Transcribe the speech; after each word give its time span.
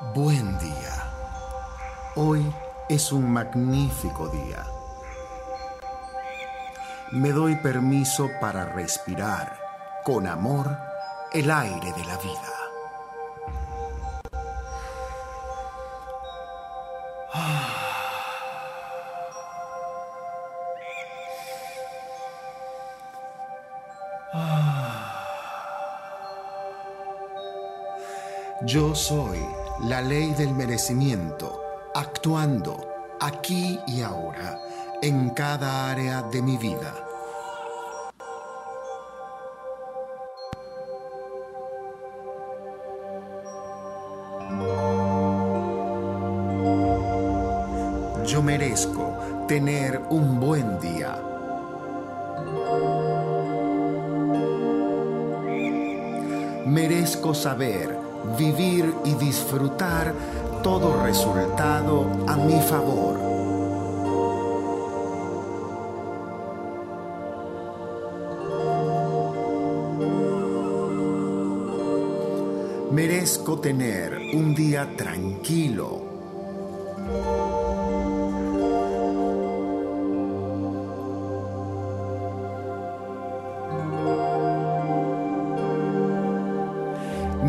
Buen 0.00 0.56
día. 0.60 1.12
Hoy 2.14 2.54
es 2.88 3.10
un 3.10 3.32
magnífico 3.32 4.28
día. 4.28 4.64
Me 7.10 7.32
doy 7.32 7.56
permiso 7.56 8.30
para 8.40 8.64
respirar 8.66 9.58
con 10.04 10.28
amor 10.28 10.70
el 11.32 11.50
aire 11.50 11.92
de 11.92 12.04
la 12.04 12.16
vida. 12.18 12.58
Yo 28.62 28.94
soy 28.94 29.40
la 29.82 30.02
ley 30.02 30.32
del 30.32 30.54
merecimiento, 30.54 31.62
actuando 31.94 32.88
aquí 33.20 33.78
y 33.86 34.02
ahora 34.02 34.60
en 35.02 35.30
cada 35.30 35.90
área 35.90 36.22
de 36.22 36.42
mi 36.42 36.56
vida. 36.56 36.94
Yo 48.26 48.42
merezco 48.42 49.16
tener 49.46 50.02
un 50.10 50.40
buen 50.40 50.78
día. 50.80 51.22
Merezco 56.66 57.32
saber, 57.32 57.97
vivir 58.36 58.94
y 59.04 59.14
disfrutar 59.14 60.12
todo 60.62 61.02
resultado 61.02 62.06
a 62.26 62.36
mi 62.36 62.60
favor. 62.60 63.18
Merezco 72.92 73.60
tener 73.60 74.18
un 74.34 74.54
día 74.54 74.96
tranquilo. 74.96 76.00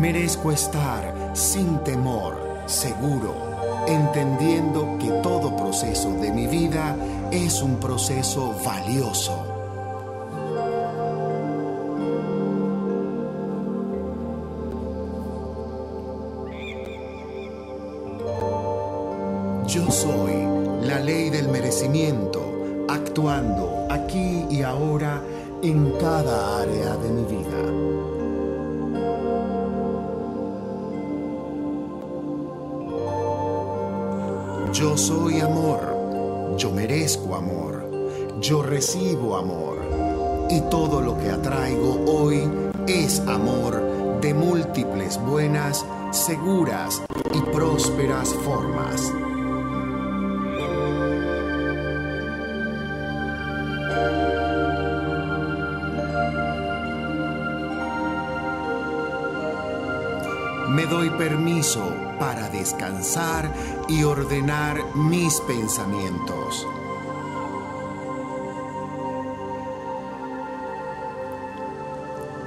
Merezco 0.00 0.50
estar 0.50 1.14
sin 1.34 1.76
temor, 1.84 2.34
seguro, 2.64 3.34
entendiendo 3.86 4.96
que 4.98 5.10
todo 5.22 5.54
proceso 5.54 6.10
de 6.14 6.32
mi 6.32 6.46
vida 6.46 6.96
es 7.30 7.60
un 7.60 7.76
proceso 7.76 8.54
valioso. 8.64 9.44
Yo 19.66 19.90
soy 19.90 20.32
la 20.82 20.98
ley 21.00 21.28
del 21.28 21.48
merecimiento, 21.48 22.40
actuando 22.88 23.86
aquí 23.90 24.46
y 24.48 24.62
ahora 24.62 25.22
en 25.62 25.92
cada 26.00 26.62
área 26.62 26.96
de 26.96 27.08
mi 27.10 27.24
vida. 27.24 27.99
Yo 34.80 34.96
soy 34.96 35.40
amor, 35.40 36.56
yo 36.56 36.72
merezco 36.72 37.34
amor, 37.34 37.84
yo 38.40 38.62
recibo 38.62 39.36
amor. 39.36 39.76
Y 40.48 40.62
todo 40.70 41.02
lo 41.02 41.18
que 41.18 41.28
atraigo 41.28 42.02
hoy 42.06 42.50
es 42.86 43.20
amor 43.28 43.78
de 44.22 44.32
múltiples 44.32 45.20
buenas, 45.20 45.84
seguras 46.12 47.02
y 47.34 47.40
prósperas 47.52 48.32
formas. 48.36 49.12
Me 60.70 60.86
doy 60.86 61.10
permiso 61.10 61.82
para 62.20 62.48
descansar 62.48 63.52
y 63.88 64.04
ordenar 64.04 64.78
mis 64.94 65.40
pensamientos. 65.40 66.64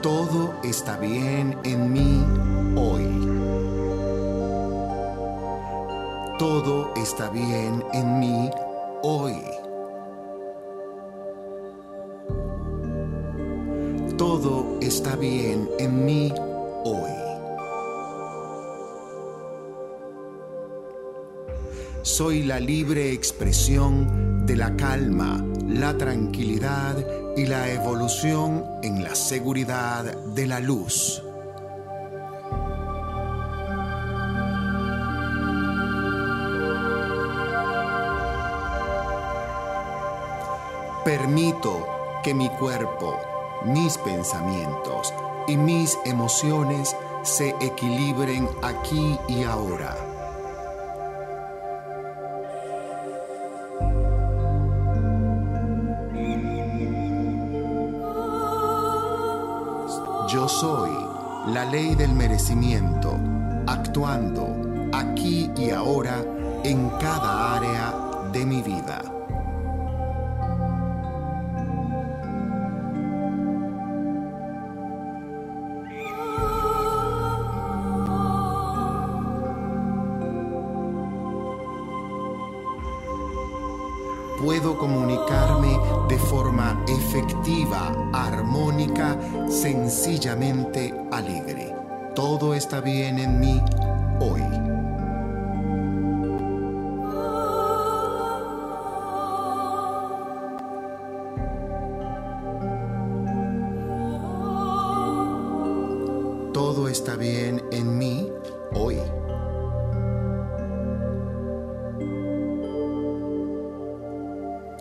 Todo 0.01 0.53
está 0.63 0.95
bien 0.97 1.57
en 1.65 1.91
mí 1.91 2.25
hoy. 2.77 3.03
Todo 6.39 6.93
está 6.95 7.29
bien 7.29 7.83
en 7.91 8.19
mí 8.19 8.49
hoy. 9.01 9.43
Todo 14.17 14.77
está 14.79 15.17
bien 15.17 15.69
en 15.77 16.05
mí 16.05 16.33
hoy. 16.85 17.22
Soy 22.03 22.43
la 22.43 22.59
libre 22.59 23.13
expresión 23.13 24.45
de 24.45 24.57
la 24.57 24.75
calma, 24.75 25.41
la 25.69 25.97
tranquilidad 25.97 26.97
y 27.37 27.45
la 27.45 27.71
evolución 27.71 28.65
en 28.83 29.05
la 29.05 29.15
seguridad 29.15 30.13
de 30.13 30.45
la 30.45 30.59
luz. 30.59 31.23
Permito 41.05 41.87
que 42.21 42.33
mi 42.33 42.49
cuerpo, 42.49 43.17
mis 43.63 43.97
pensamientos 43.99 45.13
y 45.47 45.55
mis 45.55 45.97
emociones 46.03 46.97
se 47.21 47.55
equilibren 47.61 48.49
aquí 48.61 49.17
y 49.29 49.43
ahora. 49.43 50.12
Yo 60.33 60.49
soy 60.49 60.89
la 61.53 61.63
ley 61.63 61.93
del 61.93 62.11
merecimiento, 62.13 63.19
actuando 63.67 64.89
aquí 64.91 65.51
y 65.55 65.69
ahora 65.69 66.25
en 66.63 66.89
cada 66.99 67.55
área 67.55 67.93
de 68.31 68.43
mi 68.43 68.63
vida. 68.63 69.12
Puedo 84.43 84.77
comunicarme 84.77 85.79
de 86.09 86.19
forma 86.19 86.83
efectiva, 86.87 87.93
armónica, 88.11 89.17
sencillamente 89.47 90.93
alegre. 91.11 91.73
Todo 92.13 92.53
está 92.53 92.81
bien 92.81 93.19
en 93.19 93.39
mí 93.39 93.61
hoy. 94.19 94.41
Todo 106.53 106.89
está 106.89 107.15
bien 107.15 107.63
en 107.71 107.97
mí 107.97 108.29
hoy. 108.75 109.22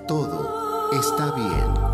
Todo 0.07 0.91
está 0.93 1.31
bien 1.33 1.92